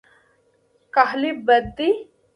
[0.93, 1.89] کاهلي بد دی.